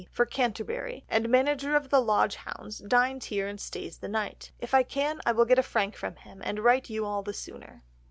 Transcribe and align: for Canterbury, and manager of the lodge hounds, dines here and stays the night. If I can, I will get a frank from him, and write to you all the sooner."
for 0.09 0.25
Canterbury, 0.25 1.05
and 1.09 1.29
manager 1.29 1.75
of 1.75 1.89
the 1.91 1.99
lodge 2.01 2.35
hounds, 2.37 2.79
dines 2.79 3.25
here 3.25 3.47
and 3.47 3.61
stays 3.61 3.99
the 3.99 4.07
night. 4.07 4.51
If 4.57 4.73
I 4.73 4.81
can, 4.81 5.21
I 5.27 5.31
will 5.31 5.45
get 5.45 5.59
a 5.59 5.61
frank 5.61 5.95
from 5.95 6.15
him, 6.15 6.41
and 6.43 6.61
write 6.61 6.85
to 6.85 6.93
you 6.93 7.05
all 7.05 7.21
the 7.21 7.33
sooner." 7.33 7.83